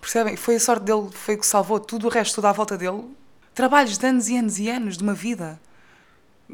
[0.00, 0.36] Percebem?
[0.36, 3.10] Foi a sorte dele, foi o que salvou tudo o resto, tudo à volta dele.
[3.52, 5.60] Trabalhos de anos e anos e anos de uma vida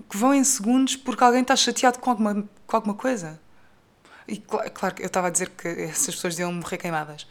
[0.08, 3.38] que vão em segundos porque alguém está chateado com alguma, com alguma coisa.
[4.26, 7.26] E claro que eu estava a dizer que essas pessoas deviam morrer queimadas.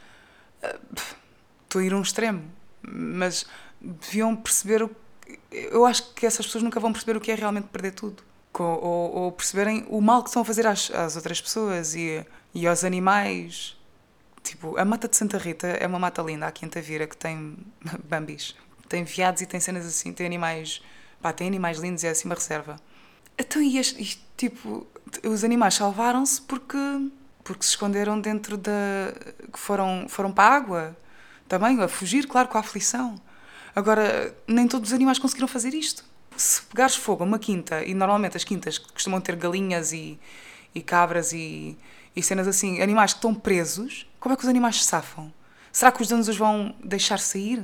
[1.64, 2.57] Estou a ir a um extremo.
[2.88, 3.46] Mas
[3.82, 4.90] deviam perceber o
[5.52, 8.24] eu acho que essas pessoas nunca vão perceber o que é realmente perder tudo
[8.64, 12.68] ou, ou, perceberem o mal que estão a fazer às, às outras pessoas e, e
[12.68, 13.78] aos animais.
[14.44, 17.58] Tipo, a Mata de Santa Rita é uma mata linda aqui em Tavira que tem
[18.06, 18.56] bambis,
[18.88, 20.82] tem veados e tem cenas assim, tem animais,
[21.22, 22.80] pá, tem animais lindos e é assim uma reserva.
[23.38, 24.88] Então, e, este, e tipo,
[25.24, 26.78] os animais salvaram-se porque,
[27.44, 28.72] porque se esconderam dentro da.
[29.54, 30.98] foram, foram para a água
[31.48, 33.16] também, a fugir, claro, com a aflição.
[33.76, 36.04] Agora, nem todos os animais conseguiram fazer isto
[36.38, 40.20] se pegares fogo a uma quinta, e normalmente as quintas costumam ter galinhas e,
[40.74, 41.78] e cabras e,
[42.16, 45.34] e cenas assim, animais que estão presos, como é que os animais se safam?
[45.72, 47.64] Será que os donos os vão deixar sair?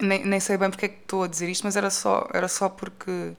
[0.00, 2.46] Nem, nem sei bem porque é que estou a dizer isto, mas era só, era
[2.46, 3.32] só porque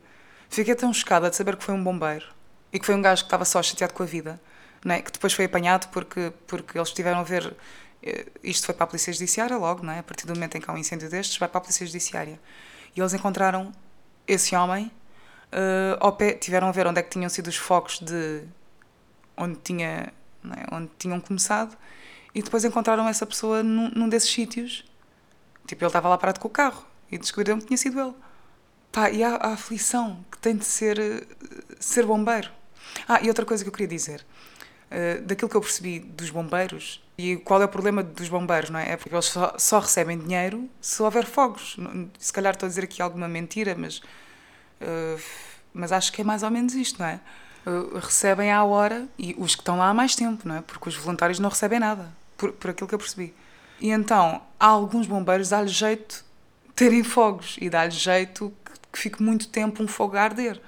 [0.50, 2.26] fiquei tão chocada de saber que foi um bombeiro
[2.74, 4.42] e que foi um gajo que estava só chateado com a vida,
[4.86, 5.02] é?
[5.02, 7.56] que depois foi apanhado porque, porque eles tiveram a ver.
[8.02, 10.00] Eh, isto foi para a Polícia Judiciária logo, não é?
[10.00, 12.40] a partir do momento em que há um incêndio destes, vai para a Polícia Judiciária.
[12.96, 13.72] E eles encontraram
[14.28, 14.92] esse homem
[15.52, 18.44] uh, ao pé, tiveram a ver onde é que tinham sido os focos de
[19.36, 20.12] onde, tinha,
[20.46, 20.76] é?
[20.76, 21.76] onde tinham começado
[22.34, 24.86] e depois encontraram essa pessoa num, num, desses sítios.
[25.66, 28.14] Tipo, ele estava lá parado com o carro e descobriram que tinha sido ele.
[28.92, 32.50] Pá, e há a aflição que tem de ser, uh, ser bombeiro.
[33.08, 34.26] Ah, e outra coisa que eu queria dizer.
[34.92, 38.80] Uh, daquilo que eu percebi dos bombeiros e qual é o problema dos bombeiros, não
[38.80, 38.94] é?
[38.94, 41.78] É porque eles só, só recebem dinheiro se houver fogos.
[42.18, 44.02] Se calhar estou a dizer aqui alguma mentira, mas
[44.82, 45.22] Uh,
[45.74, 47.20] mas acho que é mais ou menos isto, não é?
[47.66, 50.62] Uh, recebem à hora e os que estão lá há mais tempo, não é?
[50.62, 53.34] Porque os voluntários não recebem nada, por, por aquilo que eu percebi.
[53.80, 56.26] E então, há alguns bombeiros dá-lhe jeito
[56.76, 60.62] terem fogos e dá-lhe jeito que, que fique muito tempo um fogo a arder.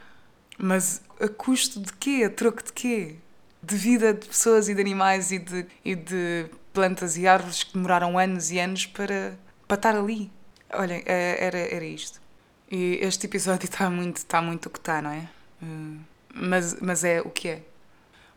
[0.57, 2.23] Mas a custo de quê?
[2.25, 3.15] A troco de quê?
[3.63, 7.73] De vida de pessoas e de animais e de, e de plantas e árvores que
[7.73, 10.31] demoraram anos e anos para, para estar ali.
[10.73, 12.21] Olhem, é, era, era isto.
[12.69, 15.29] E este episódio está muito, está muito o que está, não é?
[15.61, 15.99] Uh,
[16.33, 17.61] mas, mas é o que é.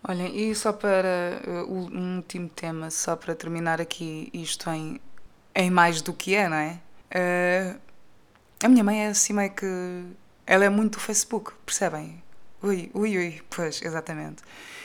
[0.07, 5.01] Olhem, e só para um último tema, só para terminar aqui isto em,
[5.55, 6.79] em mais do que é, não é?
[8.63, 9.67] A minha mãe é assim meio que.
[10.47, 12.23] Ela é muito do Facebook, percebem?
[12.65, 14.43] Ui, ui, ui, pois, exatamente.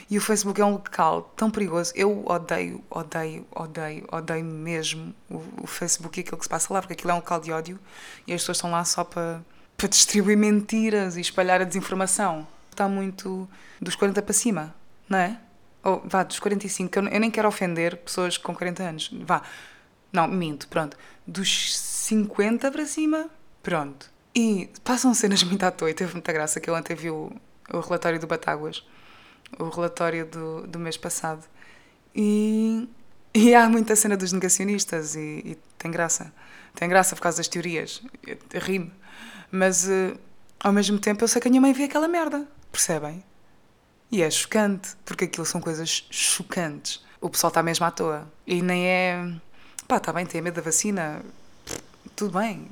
[0.10, 1.94] E o Facebook é um local tão perigoso.
[1.96, 6.82] Eu odeio, odeio, odeio, odeio mesmo o, o Facebook e aquilo que se passa lá,
[6.82, 7.80] porque aquilo é um local de ódio
[8.28, 9.42] e as pessoas estão lá só para,
[9.78, 12.46] para distribuir mentiras e espalhar a desinformação.
[12.70, 13.48] Está muito
[13.80, 14.76] dos 40 para cima,
[15.08, 15.40] não é?
[15.82, 19.10] Ou vá, dos 45, eu, eu nem quero ofender pessoas com 40 anos.
[19.26, 19.42] Vá,
[20.12, 20.98] não, minto, pronto.
[21.26, 23.30] Dos 50 para cima,
[23.64, 24.12] pronto.
[24.36, 27.32] E passam cenas muito à toa e teve muita graça que eu ontem vi o,
[27.74, 28.84] o relatório do Batáguas
[29.58, 31.44] o relatório do, do mês passado.
[32.16, 32.88] E,
[33.34, 36.34] E há muita cena dos negacionistas e, e tem graça.
[36.76, 38.02] Tem graça por causa das teorias.
[38.54, 38.92] Rimo.
[39.52, 40.16] Mas eh,
[40.60, 42.48] ao mesmo tempo eu sei que a minha mãe vê aquela merda.
[42.72, 43.24] Percebem?
[44.12, 47.04] E é chocante, porque aquilo são coisas chocantes.
[47.22, 48.28] O pessoal está mesmo à toa.
[48.46, 49.34] E nem é.
[49.88, 51.22] Pá, está bem, tem medo da vacina.
[52.16, 52.68] Tudo bem.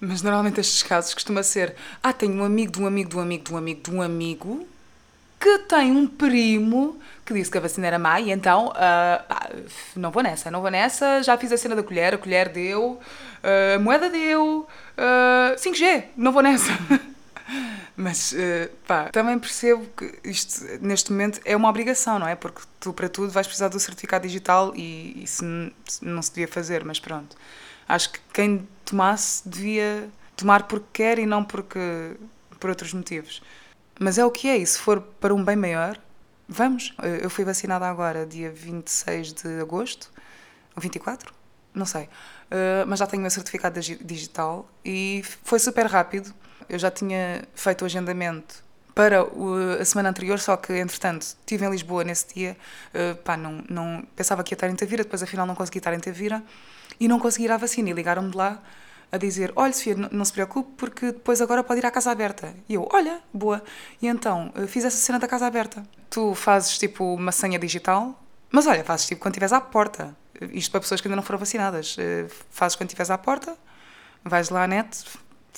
[0.00, 1.74] Mas normalmente estes casos costuma ser.
[2.02, 4.02] Ah, tenho um amigo de um amigo de um amigo de um amigo de um
[4.02, 4.68] amigo
[5.38, 9.50] que tem um primo que disse que a vacina era má e então ah, pá,
[9.96, 13.00] não vou nessa, não vou nessa, já fiz a cena da colher, a colher deu,
[13.42, 16.72] ah, a moeda deu, ah, 5G, não vou nessa.
[17.96, 22.36] Mas ah, pá, também percebo que isto neste momento é uma obrigação, não é?
[22.36, 25.44] Porque tu para tudo vais precisar do certificado digital e isso
[26.02, 27.36] não se devia fazer, mas pronto.
[27.88, 32.16] Acho que quem tomasse devia tomar porque quer e não porque
[32.58, 33.42] por outros motivos.
[33.98, 35.98] Mas é o que é, e se for para um bem maior,
[36.48, 36.94] vamos.
[37.22, 40.10] Eu fui vacinada agora, dia 26 de agosto,
[40.74, 41.32] ou 24?
[41.74, 42.08] Não sei.
[42.50, 46.32] Eh, mas já tenho o meu certificado digi- digital e foi super rápido.
[46.68, 49.22] Eu já tinha feito o agendamento para
[49.80, 52.56] a semana anterior, só que, entretanto, estive em Lisboa nesse dia.
[52.94, 55.92] eh, pá, não, não, pensava que ia estar em Tavira, depois afinal não consegui estar
[55.94, 56.42] em Tavira
[56.98, 57.90] e não consegui ir à vacina.
[57.90, 58.62] E ligaram-me de lá
[59.10, 62.54] a dizer: Olha, Sofia, não se preocupe, porque depois agora pode ir à casa aberta.
[62.68, 63.62] E eu: Olha, boa.
[64.00, 65.82] E então eh, fiz essa cena da casa aberta.
[66.10, 70.16] Tu fazes tipo uma senha digital, mas olha, fazes tipo quando estiveres à porta.
[70.52, 71.96] Isto para pessoas que ainda não foram vacinadas.
[71.98, 73.56] Eh, Fazes quando estiveres à porta,
[74.24, 75.04] vais lá à net,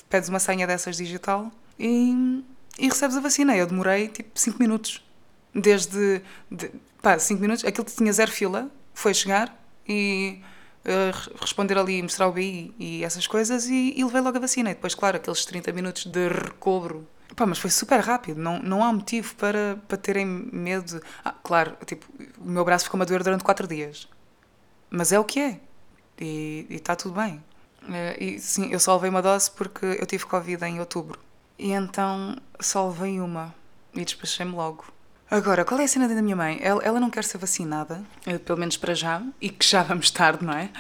[0.09, 2.45] pedes uma senha dessas digital e,
[2.79, 3.57] e recebes a vacina.
[3.57, 5.05] Eu demorei tipo 5 minutos.
[5.55, 6.23] Desde.
[6.51, 6.71] De,
[7.03, 7.65] pá, 5 minutos.
[7.65, 9.57] Aquilo que tinha zero fila foi chegar
[9.89, 10.58] e eh,
[11.41, 14.71] responder ali, mostrar o BI e essas coisas e, e levei logo a vacina.
[14.71, 17.07] E depois, claro, aqueles 30 minutos de recobro.
[17.37, 21.01] Pá, mas foi super rápido, não, não há motivo para, para terem medo.
[21.25, 22.07] Ah, claro, tipo,
[22.39, 24.09] o meu braço ficou a doer durante 4 dias.
[24.91, 25.61] Mas é o que é.
[26.21, 27.43] E está tudo bem.
[27.91, 31.19] Eh, E sim, eu só levei uma dose porque eu tive Covid em outubro.
[31.59, 33.55] E então só levei uma
[33.95, 34.85] e despachei-me logo.
[35.31, 36.59] Agora, qual é a cena da minha mãe?
[36.63, 40.11] Ela, ela não quer ser vacinada, eh, pelo menos para já, e que já vamos
[40.11, 40.71] tarde, não é?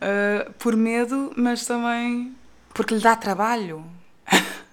[0.00, 2.34] Eh, por medo, mas também
[2.78, 3.84] porque lhe dá trabalho.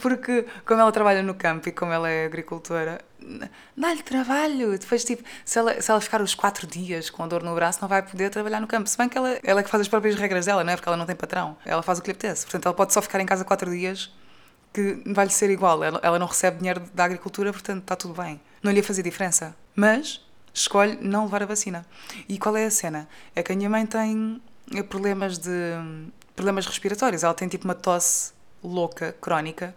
[0.00, 3.00] Porque, como ela trabalha no campo e como ela é agricultora,
[3.76, 4.78] dá-lhe trabalho.
[4.78, 7.88] Depois, tipo, se ela, se ela ficar os quatro dias com dor no braço, não
[7.88, 8.88] vai poder trabalhar no campo.
[8.88, 10.76] Se bem que ela, ela é que faz as próprias regras dela, não é?
[10.76, 11.56] Porque ela não tem patrão.
[11.64, 12.44] Ela faz o que lhe apetece.
[12.44, 14.12] Portanto, ela pode só ficar em casa quatro dias,
[14.72, 15.82] que vai-lhe ser igual.
[15.84, 18.40] Ela, ela não recebe dinheiro da agricultura, portanto, está tudo bem.
[18.62, 19.54] Não lhe ia fazer diferença.
[19.74, 21.86] Mas escolhe não levar a vacina.
[22.28, 23.08] E qual é a cena?
[23.34, 24.40] É que a minha mãe tem
[24.74, 25.50] eh, problemas de
[26.34, 27.22] problemas respiratórios.
[27.22, 28.32] Ela tem tipo uma tosse
[28.62, 29.74] louca, crónica,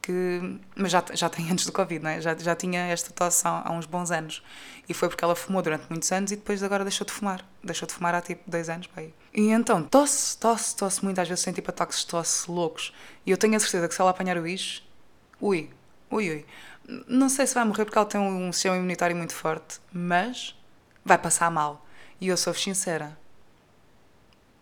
[0.00, 2.20] que mas já, já tem antes do Covid, não é?
[2.20, 4.42] Já, já tinha esta tosse há, há uns bons anos.
[4.88, 7.44] E foi porque ela fumou durante muitos anos e depois agora deixou de fumar.
[7.62, 9.14] Deixou de fumar há tipo dois anos, pai.
[9.34, 11.20] E então, tosse, tosse, tosse muito.
[11.20, 12.92] Às vezes tem tipo ataques de tosse loucos.
[13.24, 14.82] E eu tenho a certeza que se ela apanhar o bicho,
[15.40, 15.70] ui,
[16.10, 16.46] ui, ui.
[17.06, 20.54] Não sei se vai morrer porque ela tem um sistema imunitário muito forte, mas
[21.04, 21.86] vai passar mal.
[22.20, 23.16] E eu sou sincera.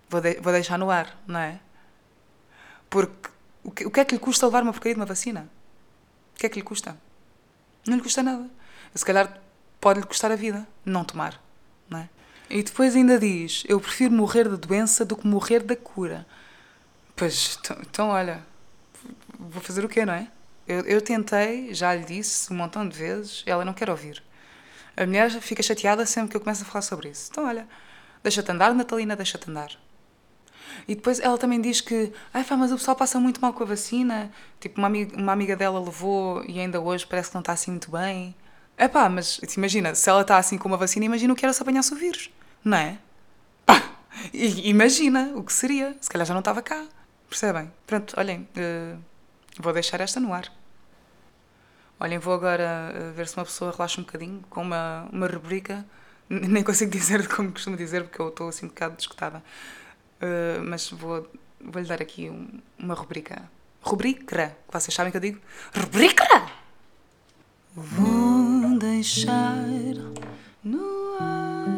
[0.09, 1.61] Vou, de- vou deixar no ar, não é?
[2.89, 3.31] Porque
[3.65, 5.49] o que, o que é que lhe custa levar uma porcaria de uma vacina?
[6.35, 6.97] O que é que lhe custa?
[7.87, 8.49] Não lhe custa nada.
[8.95, 9.41] Se calhar
[9.81, 11.41] pode-lhe custar a vida não tomar,
[11.89, 12.09] não é?
[12.51, 16.27] E depois ainda diz: Eu prefiro morrer da doença do que morrer da cura.
[17.15, 18.45] Pois, então, então olha,
[19.39, 20.29] vou fazer o quê, não é?
[20.67, 24.23] Eu, eu tentei, já lhe disse um montão de vezes, ela não quer ouvir.
[24.97, 27.29] A mulher fica chateada sempre que eu começo a falar sobre isso.
[27.31, 27.69] Então, olha,
[28.23, 29.71] deixa-te andar, Natalina, deixa-te andar.
[30.87, 33.63] E depois ela também diz que, ai, pá, mas o pessoal passa muito mal com
[33.63, 34.31] a vacina.
[34.59, 37.71] Tipo, uma amiga, uma amiga dela levou e ainda hoje parece que não está assim
[37.71, 38.35] muito bem.
[38.77, 41.53] É pá, mas imagina, se ela está assim com uma vacina, imagina o que era
[41.53, 42.31] se apanhasse o vírus,
[42.65, 42.99] não é?
[43.67, 43.83] Pá,
[44.33, 45.97] imagina o que seria.
[46.01, 46.87] Se calhar já não estava cá.
[47.29, 47.71] Percebem?
[47.87, 48.97] Pronto, olhem, eh,
[49.59, 50.53] vou deixar esta no ar.
[51.99, 55.85] Olhem, vou agora eh, ver se uma pessoa relaxa um bocadinho com uma, uma rubrica.
[56.29, 59.43] Nem consigo dizer como costumo dizer, porque eu estou assim um bocado descotada.
[60.21, 63.49] Eh, mas vou, vou-lhe dar aqui um- uma rubrica.
[63.83, 65.41] Rubrica, que vocês sabem que eu digo?
[65.75, 66.25] Rubrica!
[67.75, 69.55] Vou deixar
[70.65, 71.70] no ar.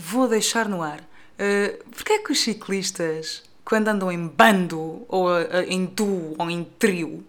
[0.00, 1.00] Vou deixar no ar.
[1.00, 6.50] Uh, Porquê é que os ciclistas, quando andam em bando, ou a- em duo, ou
[6.50, 7.24] em trio,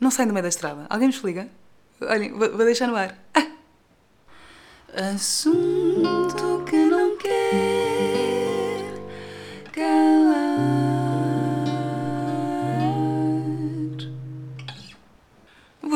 [0.00, 0.86] não saem do meio da estrada?
[0.90, 1.48] Alguém me explica?
[2.00, 3.16] Olhem, vou, vou deixar no ar.
[3.34, 3.46] Ah!
[5.14, 8.92] Assunto que não quer
[9.72, 10.56] calar.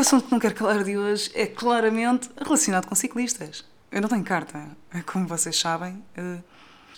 [0.01, 3.65] assunto que não quero calar de hoje é claramente relacionado com ciclistas.
[3.91, 4.65] Eu não tenho carta,
[5.07, 6.39] como vocês sabem, eh,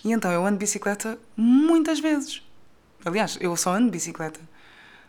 [0.04, 2.42] e então eu ando de bicicleta muitas vezes.
[3.04, 4.40] Aliás, eu só ando de bicicleta.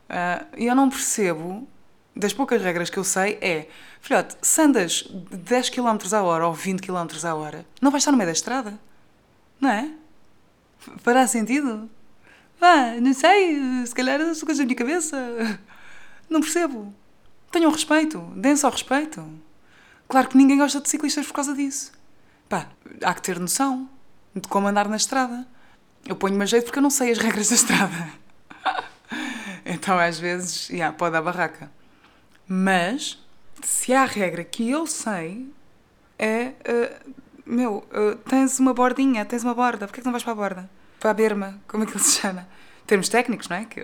[0.10, 1.68] Ah, E eu não percebo,
[2.16, 3.68] das poucas regras que eu sei, é:
[4.02, 8.12] filhote, se andas 10 km a hora ou 20 km a hora, não vais estar
[8.12, 8.80] no meio da estrada.
[9.60, 9.92] Não é?
[10.98, 11.90] Fará sentido?
[12.60, 15.18] Vá, não sei, se calhar são coisas da minha cabeça.
[16.30, 16.94] Não percebo.
[17.52, 19.24] Tenham respeito, deem só respeito.
[20.08, 21.92] Claro que ninguém gosta de ciclistas por causa disso.
[22.48, 22.68] Pá,
[23.04, 23.90] há que ter noção
[24.36, 25.48] de como andar na estrada.
[26.06, 28.10] Eu ponho-me a jeito porque eu não sei as regras da estrada.
[29.66, 31.72] então, às vezes, yeah, pode dar barraca.
[32.48, 33.24] Mas,
[33.64, 35.50] se há regra que eu sei,
[36.20, 36.54] é.
[36.64, 37.00] eh,
[37.46, 40.70] meu, eh, tens uma bordinha, tens uma borda, porquê que não vais para a borda?
[41.00, 42.48] Para a berma, como é que ele se chama?
[42.86, 43.66] Termos técnicos, não é?
[43.66, 43.80] Que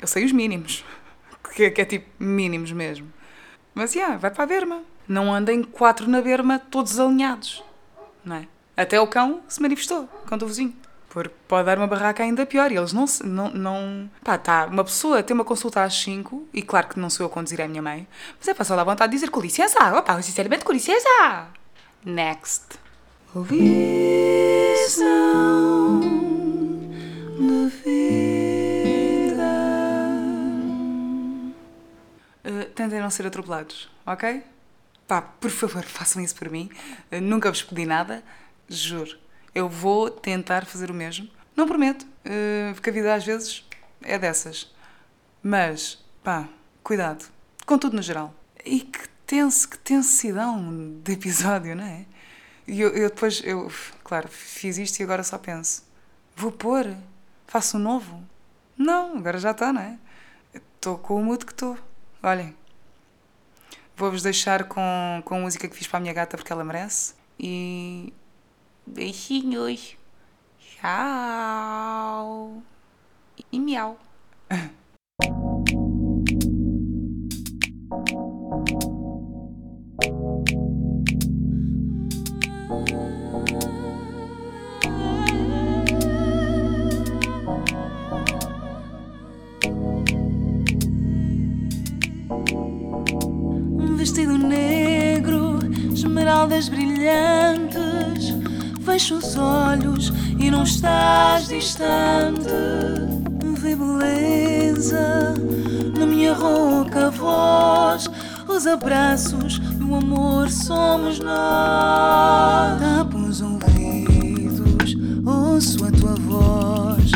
[0.00, 0.84] eu sei os mínimos.
[1.54, 3.10] Que, é- que é tipo mínimos mesmo.
[3.76, 4.82] Mas, yeah, vai para a berma.
[5.06, 7.62] Não andem quatro na berma, todos alinhados.
[8.24, 8.48] Não é?
[8.74, 10.74] Até o cão se manifestou contra o vizinho.
[11.10, 12.72] Porque pode dar uma barraca ainda pior.
[12.72, 13.06] E eles não.
[13.06, 14.10] se- não, não...
[14.24, 14.64] Pá, tá.
[14.64, 17.60] Uma pessoa tem uma consulta às 5, e claro que não sou eu a conduzir,
[17.60, 18.08] é a minha mãe.
[18.38, 19.78] Mas é para só dar vontade de dizer com licença.
[19.96, 21.08] Opa, sinceramente, com licença.
[22.02, 22.64] Next.
[23.34, 26.00] Visão
[32.76, 34.42] tentem não ser atropelados, ok?
[35.08, 36.70] Pá, por favor, façam isso por mim.
[37.10, 38.22] Uh, nunca vos pedi nada,
[38.68, 39.18] juro.
[39.54, 41.28] Eu vou tentar fazer o mesmo.
[41.56, 43.64] Não prometo, uh, porque a vida às vezes
[44.02, 44.72] é dessas.
[45.42, 46.48] Mas, pá,
[46.82, 47.24] cuidado.
[47.64, 48.34] Com tudo no geral.
[48.64, 52.04] E que tenso, que tensidão de episódio, não é?
[52.66, 53.70] E eu, eu depois, eu,
[54.02, 55.84] claro, fiz isto e agora só penso:
[56.34, 56.94] vou pôr?
[57.46, 58.22] Faço um novo?
[58.76, 59.98] Não, agora já está, não é?
[60.52, 61.78] Estou com o mood que estou.
[62.22, 62.54] Olhem,
[63.96, 67.14] vou-vos deixar com, com a música que fiz para a minha gata porque ela merece.
[67.38, 68.12] E.
[68.86, 69.96] Beijinhos.
[70.60, 72.62] Tchau.
[73.50, 73.98] E miau.
[99.76, 102.48] olhos e não estás distante.
[103.58, 105.34] Vê beleza
[105.98, 108.08] na minha rouca voz.
[108.48, 112.80] Os abraços do amor somos nós.
[112.80, 117.10] Tapo os ouvidos, ouço a tua voz.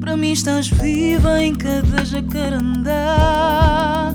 [0.00, 4.14] Para mim estás viva em cada jacarandá.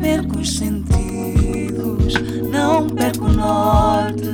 [0.00, 2.14] Perco os sentidos,
[2.50, 4.27] não perco o norte.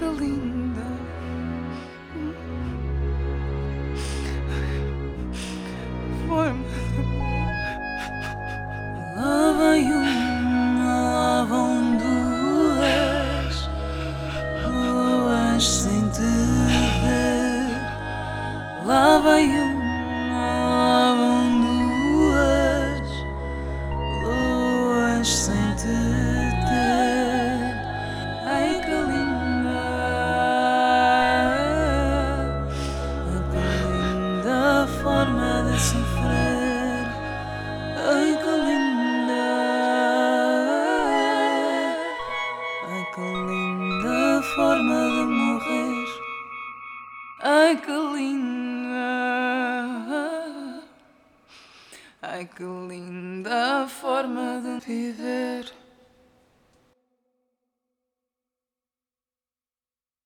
[0.00, 0.61] Ai